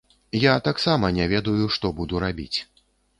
[0.43, 2.59] Я таксама не ведаю, што буду рабіць.